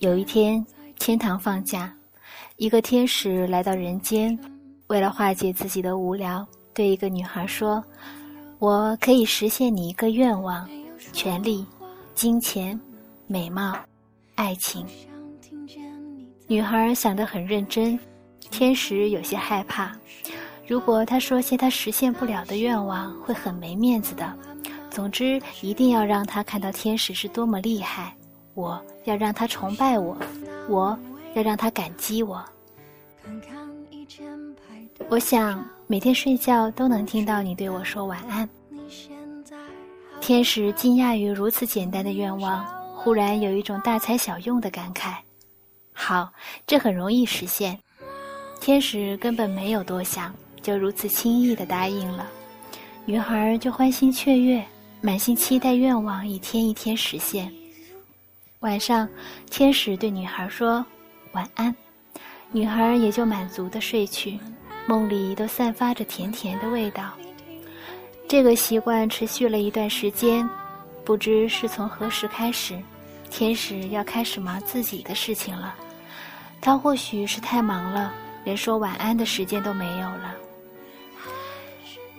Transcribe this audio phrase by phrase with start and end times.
[0.00, 0.64] 有一天，
[0.98, 1.94] 天堂放假，
[2.56, 4.36] 一个天使来到人间，
[4.86, 7.84] 为了化解自己的无聊，对一个女孩说
[8.58, 10.66] ：“我可以实现你一个愿望，
[11.12, 11.66] 权力、
[12.14, 12.80] 金钱、
[13.26, 13.76] 美貌、
[14.36, 14.86] 爱情。”
[16.48, 18.00] 女孩想得很认真，
[18.50, 19.92] 天使有些害怕，
[20.66, 24.34] 如果她说些他实现不了的愿望，会很没面子的。
[24.88, 28.16] 总之，一定要让她看到天使是多么厉害。
[28.60, 30.16] 我要让他崇拜我，
[30.68, 30.98] 我
[31.34, 32.44] 要让他感激我。
[35.08, 38.46] 我想每天睡觉都能听到你对我说晚安。
[40.20, 45.14] 天使惊讶于如此简单的愿望，忽然有一种大材小用的感慨。
[45.94, 46.30] 好，
[46.66, 47.78] 这很容易实现。
[48.60, 52.28] 天使根本没有多想，就如此轻易的答应了。
[53.06, 54.62] 女孩就欢欣雀跃，
[55.00, 57.50] 满心期待愿望一天一天实现。
[58.60, 59.08] 晚上，
[59.50, 60.84] 天使对女孩说
[61.32, 61.74] ：“晚安。”
[62.52, 64.38] 女孩也就满足地睡去，
[64.86, 67.12] 梦里都散发着甜甜的味道。
[68.28, 70.46] 这个习惯持续了一段时间，
[71.06, 72.78] 不知是从何时开始，
[73.30, 75.74] 天使要开始忙自己的事情了。
[76.60, 78.12] 他或许是太忙了，
[78.44, 80.34] 连说晚安的时间都没有了。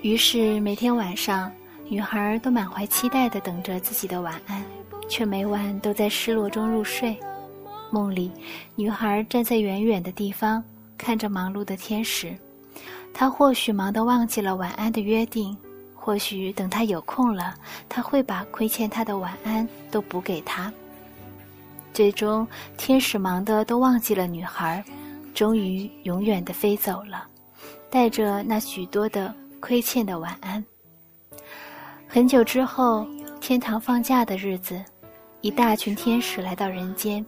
[0.01, 1.51] 于是每天晚上，
[1.87, 4.63] 女孩都满怀期待地等着自己的晚安，
[5.11, 7.15] 却每晚都在失落中入睡。
[7.91, 8.31] 梦里，
[8.75, 10.63] 女孩站在远远的地方，
[10.97, 12.33] 看着忙碌的天使。
[13.13, 15.55] 她或许忙得忘记了晚安的约定，
[15.93, 17.53] 或许等她有空了，
[17.89, 20.71] 他会把亏欠她的晚安都补给她。
[21.93, 24.81] 最终，天使忙得都忘记了女孩，
[25.33, 27.27] 终于永远的飞走了，
[27.89, 30.63] 带着那许多的亏欠的晚安。
[32.07, 33.05] 很久之后，
[33.41, 34.81] 天堂放假的日子，
[35.41, 37.25] 一大群天使来到人间，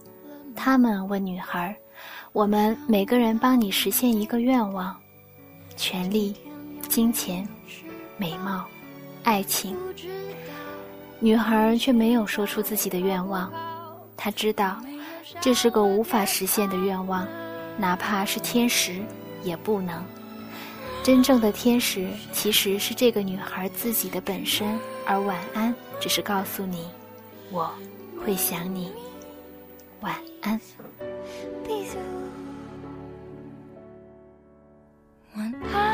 [0.54, 1.76] 他们问女孩
[2.32, 4.96] ：“我们每个人帮你实现一个愿望，
[5.76, 6.32] 权力、
[6.88, 7.46] 金钱、
[8.16, 8.64] 美貌、
[9.24, 9.76] 爱情。”
[11.18, 13.52] 女孩却没有说出自己的愿望。
[14.16, 14.76] 她知道，
[15.40, 17.26] 这是个无法实现的愿望，
[17.76, 19.02] 哪怕是天使
[19.42, 20.04] 也不能。
[21.02, 26.86] 真正的天使其实是这个女孩自己的本身，而晚安只是告诉你，
[27.50, 27.68] 我
[28.24, 28.90] 会想你。
[30.00, 30.58] 晚安。
[35.36, 35.93] 晚安。